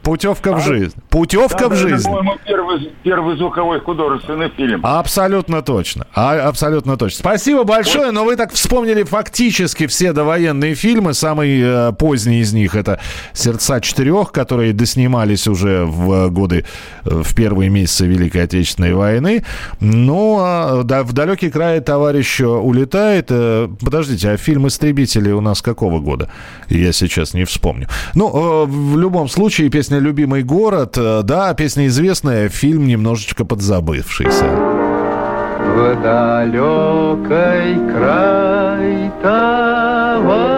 [0.07, 0.95] Путевка в жизнь.
[1.11, 2.05] Путевка Да, в да, это, жизнь.
[2.05, 4.81] по-моему, первый, первый звуковой художественный фильм.
[4.87, 6.07] Абсолютно точно.
[6.15, 7.19] А, абсолютно точно.
[7.19, 11.13] Спасибо большое, но вы так вспомнили фактически все довоенные фильмы.
[11.13, 13.01] Самый э, поздний из них это
[13.33, 16.65] «Сердца четырех», которые доснимались уже в годы,
[17.05, 19.45] э, в первые месяцы Великой Отечественной войны.
[19.81, 23.27] Ну, а да, в далекий край товарищ улетает.
[23.31, 26.31] Э, Подождите, а фильм «Истребители» у нас какого года?
[26.69, 27.89] Я сейчас не вспомню.
[28.15, 34.45] Ну, э, в любом случае, песня «Любимый город», э, да, песня известная, фильм немножечко подзабывшийся.
[34.45, 40.57] В далекой край товарищ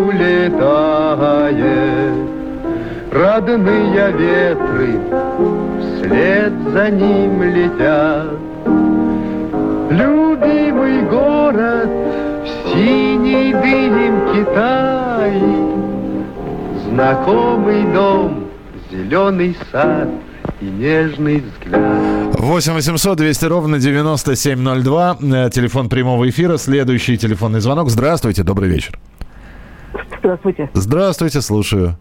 [0.00, 0.90] улетает,
[3.12, 5.00] Родные ветры
[5.80, 8.38] вслед за ним летят.
[9.90, 11.90] Любимый город
[12.44, 15.59] в синей дымке тает,
[16.90, 18.48] Знакомый дом,
[18.90, 20.08] зеленый сад
[20.60, 22.34] и нежный взгляд.
[22.34, 25.16] 8 800 200 ровно 9702.
[25.22, 26.56] Э, Телефон прямого эфира.
[26.56, 27.90] Следующий телефонный звонок.
[27.90, 28.98] Здравствуйте, добрый вечер.
[30.18, 30.68] Здравствуйте.
[30.74, 31.96] Здравствуйте, слушаю.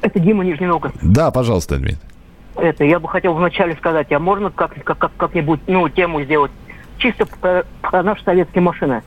[0.00, 0.94] Это Дима Нижний Новгород.
[1.02, 1.98] Да, пожалуйста, Дмитрий.
[2.54, 6.52] Это, я бы хотел вначале сказать, а можно как, как, как, как-нибудь, ну, тему сделать
[6.98, 9.02] чисто про, про наши советские машины?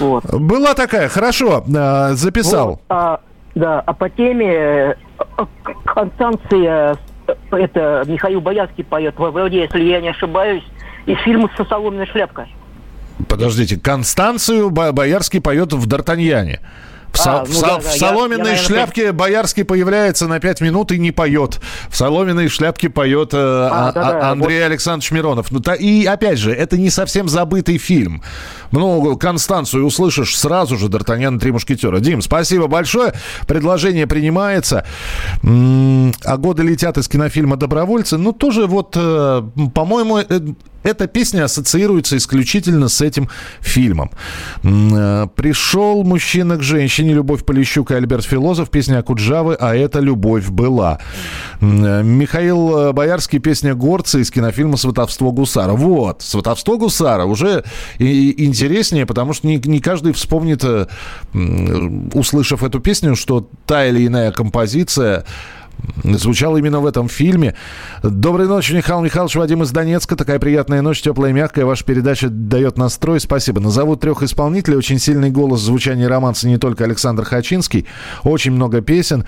[0.00, 0.24] Вот.
[0.24, 2.68] Была такая, хорошо, э, записал.
[2.68, 3.20] Вот, а,
[3.58, 5.44] да, а по теме э, э,
[5.84, 10.64] Констанция, э, это Михаил Боярский поет, вроде, если я не ошибаюсь,
[11.06, 12.54] из фильма «Со соломенной шляпкой».
[13.28, 16.60] Подождите, Констанцию Бо- Боярский поет в «Д'Артаньяне».
[17.12, 19.64] В, со- А, в ну со- да, в да, я- соломенной я, наверное, шляпке Боярский
[19.64, 21.58] появляется на 5 минут и не поет.
[21.88, 25.50] В соломенной шляпке поет э, А, а- да-да, а- Андрей Александрович Миронов.
[25.50, 28.22] Ну, та- и опять же, это не совсем забытый фильм.
[28.70, 31.98] Ну, Констанцию услышишь сразу же Д'Артаньян Три мушкетера.
[32.00, 33.14] Дим, спасибо большое.
[33.46, 34.84] Предложение принимается.
[35.42, 38.16] А годы летят из кинофильма «Добровольцы».
[38.18, 39.42] Ну, тоже вот, э,
[39.74, 40.40] по-моему, э,
[40.82, 43.28] эта песня ассоциируется исключительно с этим
[43.60, 44.10] фильмом.
[44.62, 50.48] Э, Пришел мужчина к женщине, Любовь Полищук и Альберт Филозов, песня Акуджавы, а это любовь
[50.48, 51.00] была.
[51.60, 55.72] Э, Михаил э, Боярский, песня Горца из кинофильма «Сватовство гусара».
[55.72, 57.64] Вот, «Сватовство гусара» уже
[57.98, 60.64] интереснее, потому что не, каждый вспомнит,
[62.14, 65.24] услышав эту песню, что та или иная композиция
[66.04, 67.54] Звучал именно в этом фильме.
[68.02, 70.16] Доброй ночи, Михаил Михайлович, Вадим из Донецка.
[70.16, 71.64] Такая приятная ночь, теплая и мягкая.
[71.64, 73.20] Ваша передача дает настрой.
[73.20, 73.60] Спасибо.
[73.60, 74.76] Назову трех исполнителей.
[74.76, 77.86] Очень сильный голос звучания романса не только Александр Хачинский.
[78.22, 79.24] Очень много песен.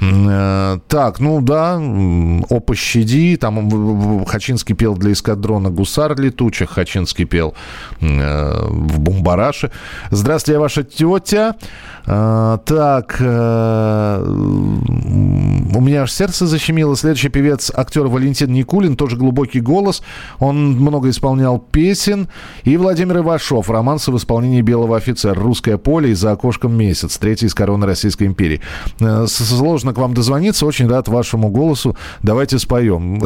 [0.00, 3.36] Э, Так, ну да, «О, пощади».
[3.36, 6.70] Там Хачинский пел для эскадрона «Гусар летучих».
[6.70, 7.54] Хачинский пел
[8.00, 9.70] э, в «Бумбараше».
[10.10, 11.54] Здравствуйте, ваша тетя.
[12.06, 14.24] А, Так, э,
[15.80, 16.94] у меня аж сердце защемило.
[16.94, 20.02] Следующий певец, актер Валентин Никулин, тоже глубокий голос.
[20.38, 22.28] Он много исполнял песен.
[22.64, 25.34] И Владимир Ивашов, романсы в исполнении «Белого офицера».
[25.34, 27.16] «Русское поле» и «За окошком месяц».
[27.16, 28.60] Третий из короны Российской империи.
[29.00, 30.66] Э, Сложно к вам дозвониться.
[30.66, 31.96] Очень рад вашему голосу.
[32.22, 33.22] Давайте споем.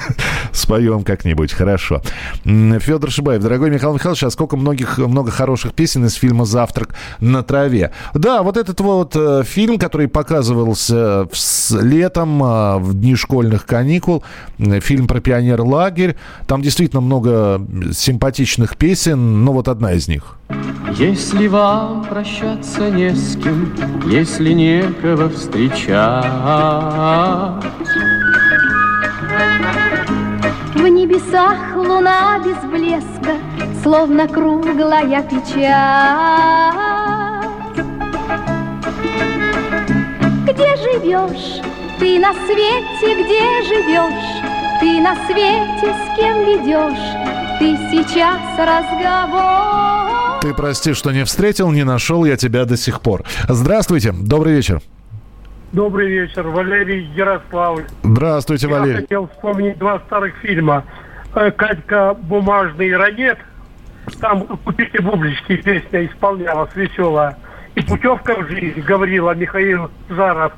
[0.52, 2.02] Споем как-нибудь, хорошо.
[2.44, 3.42] Федор Шибаев.
[3.42, 7.90] Дорогой Михаил Михайлович, а сколько многих, много хороших песен из фильма «Завтрак на траве».
[8.14, 11.36] Да, вот этот вот э, фильм, который показывался в
[11.96, 14.22] летом, э, в дни школьных каникул,
[14.58, 16.16] э, фильм про пионер-лагерь.
[16.46, 17.60] Там действительно много
[17.92, 20.36] симпатичных песен, но вот одна из них.
[20.98, 23.72] Если вам прощаться не с кем,
[24.06, 26.24] если некого встречать,
[30.74, 33.38] В небесах луна без блеска,
[33.82, 36.76] Словно круглая печать.
[40.44, 41.60] Где живешь
[41.98, 44.80] ты на свете, где живешь?
[44.80, 47.58] Ты на свете с кем ведешь?
[47.58, 50.40] Ты сейчас разговор.
[50.42, 53.22] Ты прости, что не встретил, не нашел я тебя до сих пор.
[53.48, 54.80] Здравствуйте, добрый вечер.
[55.72, 57.84] Добрый вечер, Валерий Ярославль.
[58.02, 59.00] Здравствуйте, Я Валерий.
[59.02, 60.84] хотел вспомнить два старых фильма.
[61.34, 63.38] Э, Катька «Бумажный ранет».
[64.20, 67.36] Там «Купите бублички» песня исполнялась веселая.
[67.76, 70.52] И «Путевка в жизнь» Гаврила Михаил Жаров.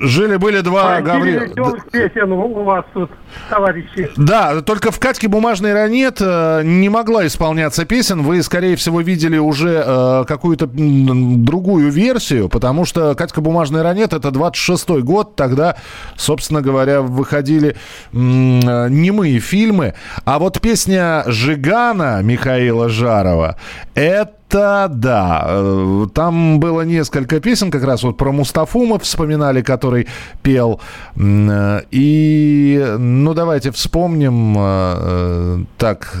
[0.00, 1.78] Жили-были два Стиль Гаврила.
[1.92, 3.10] песен у вас тут,
[3.50, 4.10] товарищи.
[4.16, 8.22] Да, только в Катьке бумажной ранет э, не могла исполняться песен.
[8.22, 14.28] Вы, скорее всего, видели уже э, какую-то другую версию, потому что Катька бумажная ранет это
[14.28, 15.36] 26-й год.
[15.36, 15.76] Тогда,
[16.16, 17.76] собственно говоря, выходили э,
[18.14, 19.92] немые фильмы.
[20.24, 23.58] А вот песня Жигана Михаила Жарова
[23.94, 30.06] это да, э, там было несколько песен, как раз вот про Мустафу мы вспоминали, который
[30.42, 30.80] пел.
[31.16, 34.54] Э, И, ну, давайте вспомним.
[34.56, 36.14] э, Так,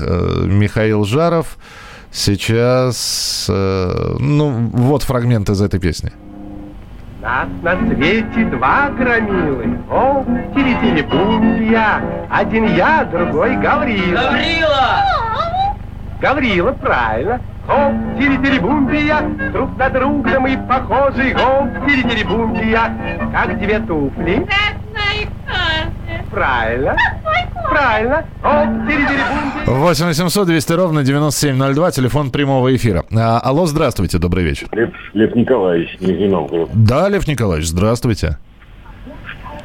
[0.46, 1.58] Михаил Жаров
[2.10, 3.46] сейчас...
[3.48, 6.12] Ну, вот фрагмент из этой песни.
[7.22, 9.78] Нас на свете два громилы.
[9.90, 12.02] О, тили я.
[12.30, 14.20] Один я, другой Гаврила.
[14.20, 15.04] Гаврила!
[16.20, 17.40] Гаврила, правильно.
[17.68, 19.20] О, тили я.
[19.52, 21.32] Друг на друга мы похожи.
[21.34, 23.28] О, тили я.
[23.32, 24.46] Как две туфли.
[26.30, 26.96] Правильно.
[27.70, 28.24] Правильно.
[28.42, 29.06] О, тили
[29.66, 33.04] 8 800 200 ровно 9702, телефон прямого эфира.
[33.16, 34.68] А, алло, здравствуйте, добрый вечер.
[34.72, 36.68] Лев, Лев Николаевич, Нижний Новгород.
[36.74, 38.36] Да, Лев Николаевич, здравствуйте.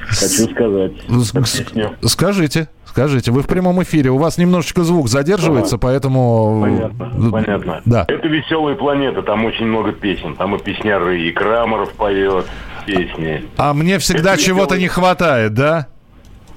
[0.08, 0.92] Хочу сказать.
[1.08, 2.68] С- Скажите,
[3.00, 6.60] скажите, вы в прямом эфире, у вас немножечко звук задерживается, поэтому...
[6.62, 7.82] Понятно, понятно.
[7.86, 8.06] Да.
[8.10, 10.36] Это веселая планета, там очень много песен.
[10.36, 12.46] Там и песняры, и Крамаров поет
[12.86, 13.46] песни.
[13.56, 15.88] А мне всегда чего-то не хватает, да?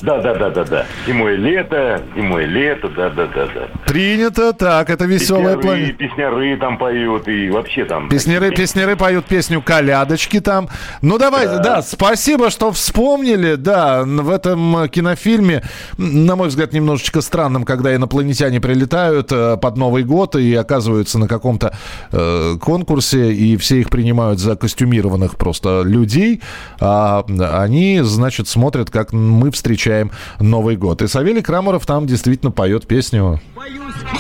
[0.03, 0.87] Да, да, да, да, да.
[1.07, 3.69] Зимой лето, зимой лето, да, да, да, да.
[3.87, 5.93] Принято, так, это веселая Песняры, планета.
[5.95, 8.09] песняры там поют, и вообще там...
[8.09, 10.69] Песнеры, песнеры поют песню «Колядочки» там.
[11.03, 11.83] Ну, давайте, да.
[11.83, 13.55] спасибо, что вспомнили.
[13.55, 15.63] Да, в этом кинофильме,
[15.99, 21.29] на мой взгляд, немножечко странным, когда инопланетяне прилетают э, под Новый год и оказываются на
[21.29, 21.77] каком-то
[22.11, 26.43] э, конкурсе, и все их принимают за костюмированных просто людей,
[26.81, 29.92] а они, значит, смотрят, как мы встречаем
[30.41, 31.03] Новый год.
[31.03, 33.41] И Савелий Крамаров там действительно поет песню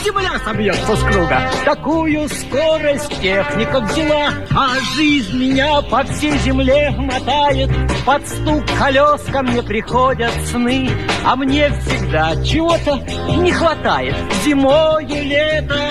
[0.04, 1.42] Земля собьется с круга.
[1.64, 7.70] Такую скорость техника взяла, а жизнь меня по всей земле мотает.
[8.04, 10.90] Под стук колес ко мне приходят сны,
[11.24, 12.96] а мне всегда чего-то
[13.36, 14.16] не хватает.
[14.44, 15.90] Зимою лето,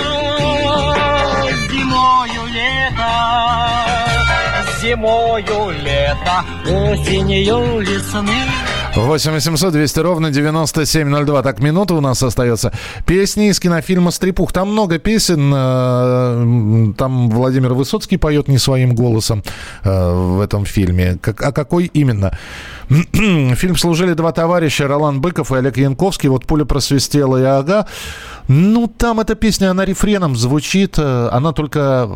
[1.69, 4.30] зимою лето,
[4.81, 8.31] зимою лето, осенью весны.
[8.95, 11.41] 8 800 200 ровно 9702.
[11.43, 12.73] Так, минута у нас остается.
[13.05, 14.51] Песни из кинофильма «Стрепух».
[14.51, 15.49] Там много песен.
[15.55, 19.43] э, Там Владимир Высоцкий поет не своим голосом
[19.86, 21.17] э, в этом фильме.
[21.21, 22.38] Как- А какой именно?
[22.89, 26.27] Фильм «Служили два товарища» Ролан Быков и Олег Янковский.
[26.29, 27.88] Вот пуля просвистела и ага.
[28.47, 30.95] Ну, там эта песня, она рефреном звучит.
[30.97, 32.09] э, Она только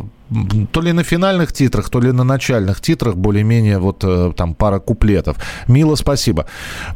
[0.72, 4.80] то ли на финальных титрах, то ли на начальных титрах более-менее вот э, там пара
[4.80, 5.36] куплетов.
[5.68, 6.46] Мило, спасибо.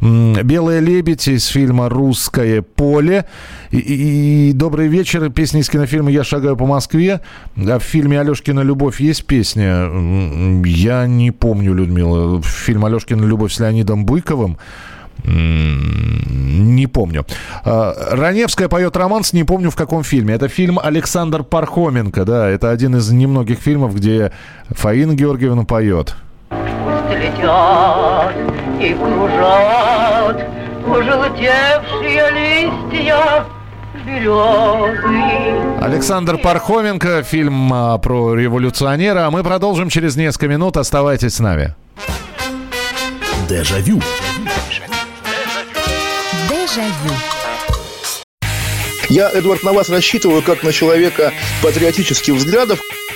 [0.01, 3.23] «Белая лебедь» из фильма «Русское поле».
[3.71, 7.21] И, и- и «Добрый вечер» песня из кинофильма «Я шагаю по Москве».
[7.55, 9.89] А в фильме «Алешкина любовь» есть песня?
[10.65, 12.41] Я не помню, Людмила.
[12.41, 14.57] Фильм «Алешкина любовь» с Леонидом Быковым.
[15.23, 17.25] Не помню.
[17.63, 20.33] А, Раневская поет романс, не помню в каком фильме.
[20.33, 22.49] Это фильм Александр Пархоменко, да.
[22.49, 24.31] Это один из немногих фильмов, где
[24.69, 26.15] Фаина Георгиевна поет.
[27.11, 28.33] летят
[28.79, 30.47] и кружат
[30.85, 33.45] пожелтевшие листья
[34.05, 35.81] березы.
[35.81, 39.27] Александр Пархоменко, фильм а, про революционера.
[39.27, 40.77] А мы продолжим через несколько минут.
[40.77, 41.75] Оставайтесь с нами.
[43.47, 43.99] Дежавю.
[43.99, 44.30] Дежавю.
[49.09, 52.79] Я, Эдвард, на вас рассчитываю как на человека патриотических взглядов.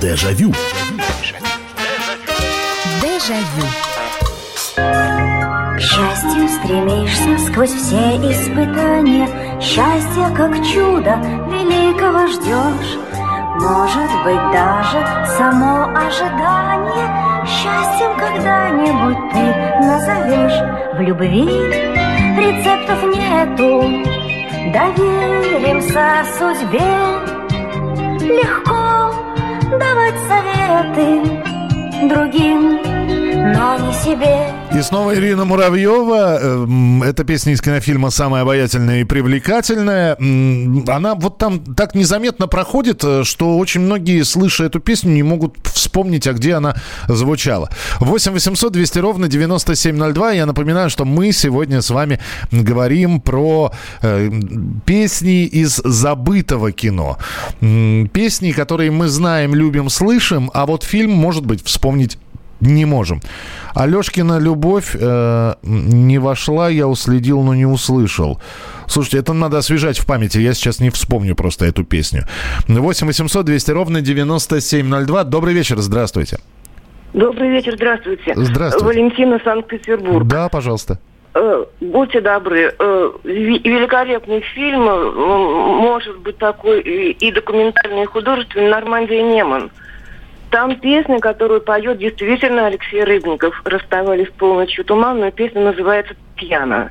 [0.00, 0.50] Дежавю.
[3.02, 3.66] Дежавю.
[4.74, 9.28] К счастью стремишься сквозь все испытания.
[9.60, 11.18] Счастье, как чудо,
[11.50, 12.96] великого ждешь.
[13.60, 15.00] Может быть, даже
[15.36, 17.44] само ожидание.
[17.44, 19.44] Счастьем когда-нибудь ты
[19.84, 20.60] назовешь.
[20.94, 21.44] В любви
[22.40, 23.68] рецептов нету.
[24.72, 26.88] Доверимся судьбе.
[28.26, 29.09] Легко
[30.10, 31.22] давать советы
[32.08, 32.80] другим,
[33.54, 34.59] но не себе.
[34.72, 36.38] И снова Ирина Муравьева.
[36.40, 40.16] Эм, Эта песня из кинофильма «Самая обаятельная и привлекательная».
[40.86, 45.56] Она вот там так незаметно проходит, э, что очень многие, слыша эту песню, не могут
[45.66, 46.76] вспомнить, а где она
[47.08, 47.68] звучала.
[47.98, 50.32] 8 800 200 ровно 9702.
[50.32, 52.20] Я напоминаю, что мы сегодня с вами
[52.52, 54.30] говорим про э,
[54.86, 57.18] песни из забытого кино.
[57.60, 62.18] Песни, которые мы знаем, любим, слышим, а вот фильм, может быть, вспомнить
[62.60, 63.20] не можем.
[63.74, 68.40] Алешкина любовь э, не вошла, я уследил, но не услышал.
[68.86, 70.38] Слушайте, это надо освежать в памяти.
[70.38, 72.24] Я сейчас не вспомню просто эту песню.
[72.68, 75.24] 8 800 200 ровно 9702.
[75.24, 76.38] Добрый вечер, здравствуйте.
[77.12, 78.34] Добрый вечер, здравствуйте.
[78.36, 78.86] Здравствуйте.
[78.86, 80.26] Валентина, Санкт-Петербург.
[80.26, 80.98] Да, пожалуйста.
[81.34, 89.22] Э, Будьте добры, э, великолепный фильм, может быть такой и и документальный, и художественный «Нормандия
[89.22, 89.70] Неман».
[90.50, 93.60] Там песня, которую поет действительно Алексей Рыбников.
[93.64, 95.32] «Расставались полночью туманную».
[95.32, 96.90] Песня называется «Пьяна».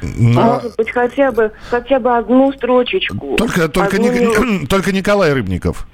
[0.00, 3.36] Может быть, хотя бы, хотя бы одну строчечку.
[3.36, 5.86] Только, только, Одну Ник- только Николай Рыбников.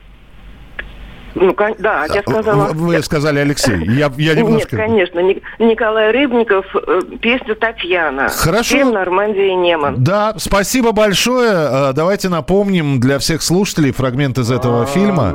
[1.35, 2.69] Ну, кон- да, я сказала...
[2.73, 3.77] Вы сказали Алексей.
[3.87, 4.77] Я, я Нет, немножко...
[4.77, 5.19] конечно.
[5.21, 8.29] Ник- Николай Рыбников, э, песня «Татьяна».
[8.29, 8.77] Хорошо.
[8.77, 9.97] Фильм «Нормандия и Неман».
[10.03, 11.51] Да, спасибо большое.
[11.53, 15.33] Э, Давайте напомним для всех слушателей фрагмент из этого фильма.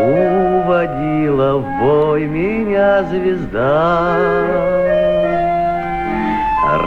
[0.00, 4.77] Уводила в бой меня звезда.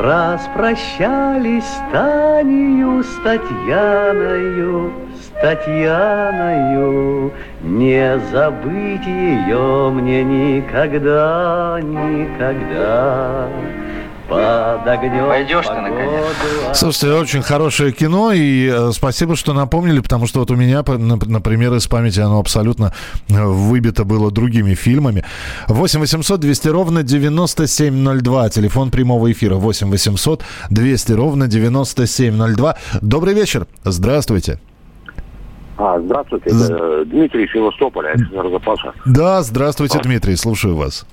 [0.01, 7.31] Распрощались с Танею, с Татьяною, с Татьяною.
[7.61, 13.47] Не забыть ее мне никогда, никогда.
[14.31, 16.25] Пойдешь ты, наконец.
[16.73, 21.73] Слушайте, очень хорошее кино, и э, спасибо, что напомнили, потому что вот у меня, например,
[21.73, 22.93] из памяти оно абсолютно
[23.29, 25.25] э, выбито было другими фильмами.
[25.67, 32.77] 8 800 200 ровно 9702, телефон прямого эфира 8 800 200 ровно 9702.
[33.01, 34.59] Добрый вечер, здравствуйте.
[35.77, 38.93] А, здравствуйте, это Дмитрий из Севастополя, офицер запаса.
[39.05, 41.05] Да, здравствуйте, Дмитрий, слушаю вас.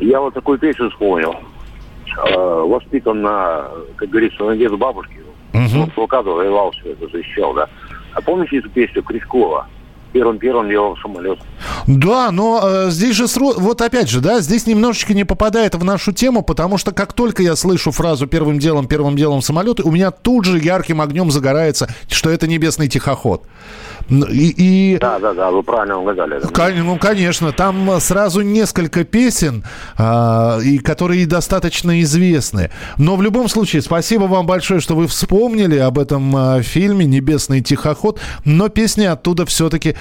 [0.00, 1.34] Я вот такую песню вспомнил.
[2.26, 5.20] Э, Воспитан на, как говорится, на дед бабушки.
[5.82, 7.68] Он блокаду воевал, все это защищал, да.
[8.12, 9.66] А помните эту песню Крючкова?
[10.12, 11.38] Первым-первым левым самолет.
[11.88, 15.82] Да, но э, здесь же, сро- вот опять же, да, здесь немножечко не попадает в
[15.84, 19.90] нашу тему, потому что как только я слышу фразу «первым делом, первым делом самолеты», у
[19.90, 23.42] меня тут же ярким огнем загорается, что это небесный тихоход.
[24.10, 26.40] И, и- Да, да, да, вы правильно угадали.
[26.40, 26.48] да.
[26.48, 29.64] Кон- Ну, конечно, там э, сразу несколько песен,
[29.96, 32.70] а, и которые достаточно известны.
[32.98, 37.60] Но в любом случае, спасибо вам большое, что вы вспомнили об этом а, фильме «Небесный
[37.60, 39.94] тихоход», но песни оттуда все-таки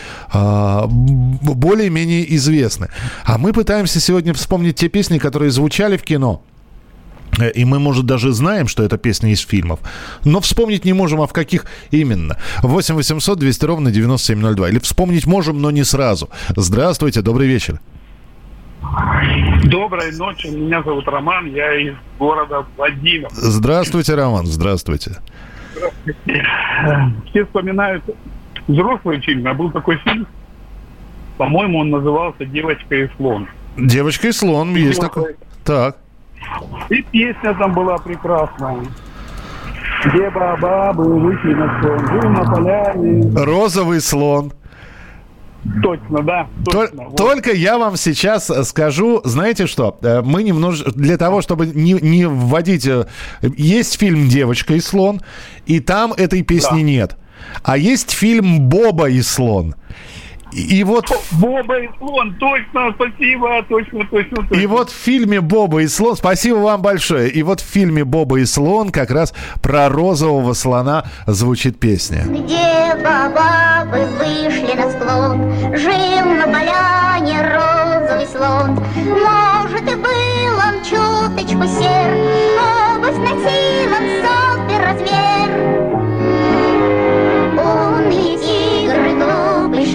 [1.78, 2.88] более-менее известны.
[3.26, 6.42] А мы пытаемся сегодня вспомнить те песни, которые звучали в кино.
[7.40, 9.80] Э, И мы, может, даже знаем, что это песня из фильмов.
[10.26, 12.36] Но вспомнить не можем, а в каких именно.
[12.64, 14.70] 8 800 200 ровно 9702.
[14.70, 16.30] Или вспомнить можем, но не сразу.
[16.56, 17.80] Здравствуйте, добрый вечер.
[19.64, 23.28] Доброй ночи, меня зовут Роман, я из города Владимир.
[23.32, 25.18] Здравствуйте, Роман, здравствуйте.
[27.30, 28.04] Все вспоминают
[28.68, 30.26] взрослые фильмы, а был такой фильм,
[31.38, 33.48] по-моему, он назывался «Девочка и слон».
[33.78, 35.36] Девочка и слон, есть такой.
[35.64, 35.98] Так.
[36.90, 38.80] И песня там была прекрасная.
[40.06, 43.32] Где бабы вышли на сон, жил на поляне.
[43.36, 44.54] Розовый слон.
[45.84, 46.48] Точно, да.
[46.66, 47.04] Тол- Точно.
[47.06, 47.18] Вот.
[47.18, 52.26] Только я вам сейчас скажу, знаете что, Э, мы немножко, для того, чтобы не, не
[52.28, 52.88] вводить...
[52.88, 53.06] э,
[53.42, 55.20] Есть фильм «Девочка и слон»,
[55.66, 57.18] и там этой песни нет.
[57.64, 59.76] А есть фильм «Боба и слон».
[60.52, 64.56] И и вот Боба и слон, точно, спасибо, точно, точно, точно.
[64.62, 68.40] И вот в фильме «Боба и слон», спасибо вам большое, и вот в фильме «Боба
[68.40, 72.24] и слон» как раз про розового слона звучит песня.
[72.24, 78.80] Где бабы вышли на склон, Жил на поляне розовый слон.
[78.96, 82.14] Может, и был он чуточку сер,
[82.96, 85.47] Обувь носил он супер размер.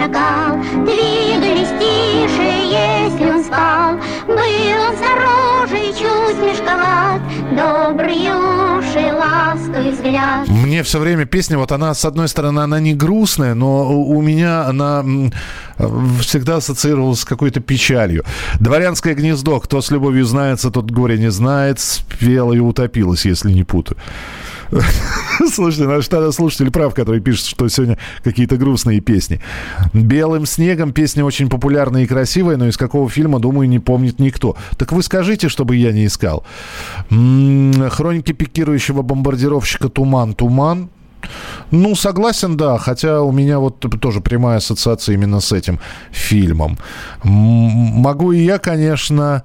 [0.03, 3.97] Шакал Двигались тише, если он спал.
[4.27, 10.49] Был он снаружи чуть мешковат, Добрый уши, ласковый взгляд.
[10.49, 14.65] Мне все время песня, вот она, с одной стороны, она не грустная, но у меня
[14.67, 15.05] она
[16.21, 18.25] всегда ассоциировалась с какой-то печалью.
[18.59, 23.65] «Дворянское гнездо», кто с любовью знается, тот горе не знает, спела и утопилась, если не
[23.65, 23.99] путаю.
[25.53, 29.41] Слушайте, наш слушатель прав, который пишет, что сегодня какие-то грустные песни.
[29.93, 34.57] «Белым снегом» песня очень популярная и красивая, но из какого фильма, думаю, не помнит никто.
[34.79, 36.45] Так вы скажите, чтобы я не искал.
[37.11, 40.91] М, «Хроники пикирующего бомбардировщика «Туман, туман».
[41.71, 45.79] Ну, согласен, да, хотя у меня вот тоже прямая ассоциация именно с этим
[46.11, 46.79] фильмом.
[47.25, 49.45] М, Могу и я, конечно...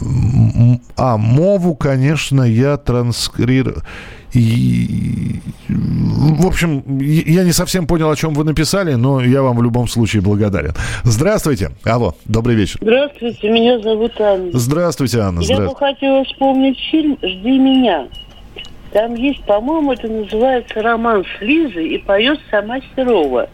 [0.00, 3.82] М, А, Мову, конечно, я транскрирую.
[4.36, 9.62] И, в общем, я не совсем понял, о чем вы написали, но я вам в
[9.62, 10.74] любом случае благодарен.
[11.04, 11.70] Здравствуйте.
[11.84, 12.78] Алло, добрый вечер.
[12.82, 14.50] Здравствуйте, меня зовут Анна.
[14.52, 15.40] Здравствуйте, Анна.
[15.40, 15.94] Я бы Здравствуйте.
[15.94, 18.08] хотела вспомнить фильм «Жди меня».
[18.92, 23.48] Там есть, по-моему, это называется роман с Лизой и поет сама Серова.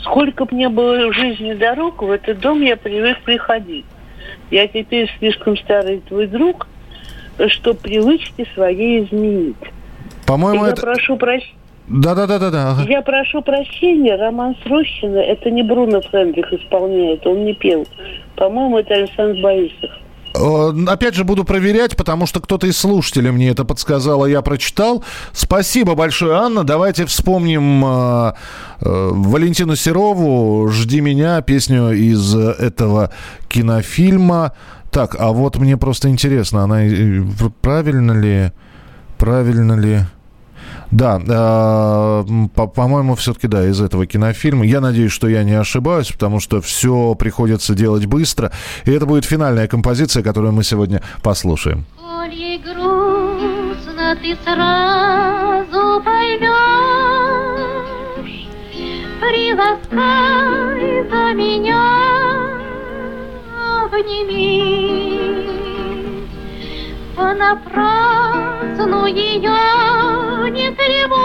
[0.00, 3.84] Сколько мне было в жизни дорог, в этот дом я привык приходить.
[4.50, 6.66] Я теперь слишком старый твой друг,
[7.48, 9.56] что привычки свои изменить.
[10.26, 10.82] По-моему, я это...
[10.82, 11.58] прошу прощения.
[11.88, 12.70] Да-да-да-да.
[12.70, 12.84] ага.
[12.88, 17.86] Я прошу прощения, роман Срощина, это не Бруно Френдлих исполняет, он не пел.
[18.36, 19.90] По-моему, это Александр Борисов.
[20.88, 25.04] Опять же, буду проверять, потому что кто-то из слушателей мне это подсказал, а я прочитал.
[25.32, 26.64] Спасибо большое, Анна.
[26.64, 28.32] Давайте вспомним э,
[28.80, 33.12] э, Валентину Серову «Жди меня», песню из этого
[33.48, 34.52] кинофильма.
[34.90, 36.80] Так, а вот мне просто интересно, она
[37.60, 38.52] правильно ли,
[39.22, 40.00] правильно ли...
[40.90, 42.24] Да,
[42.56, 44.66] по- по-моему, все-таки да, из этого кинофильма.
[44.66, 48.50] Я надеюсь, что я не ошибаюсь, потому что все приходится делать быстро.
[48.84, 51.86] И это будет финальная композиция, которую мы сегодня послушаем.
[51.96, 56.42] Коль ей грустно, ты сразу поймешь,
[61.36, 61.80] меня,
[63.84, 65.21] обними.
[67.16, 71.16] Понапрасну ее не тревожь,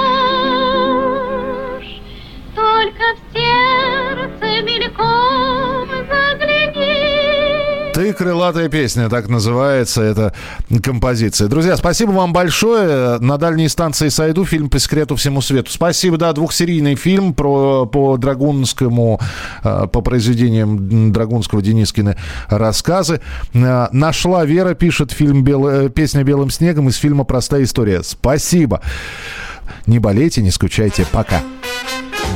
[2.55, 5.76] Только в сердце мельком.
[8.07, 10.33] Ты крылатая песня, так называется эта
[10.81, 11.49] композиция.
[11.49, 13.19] Друзья, спасибо вам большое.
[13.19, 15.69] На дальней станции сойду фильм по секрету всему свету.
[15.69, 19.19] Спасибо, да, двухсерийный фильм про, по Драгунскому,
[19.61, 22.15] э, по произведениям Драгунского Денискина
[22.47, 23.19] рассказы.
[23.53, 28.03] Э, Нашла Вера, пишет фильм «Белая- «Песня белым снегом» из фильма «Простая история».
[28.03, 28.79] Спасибо.
[29.85, 31.05] Не болейте, не скучайте.
[31.11, 31.41] Пока.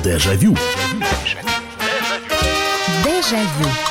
[0.03, 0.57] Дежавю.
[3.05, 3.90] Дежавю.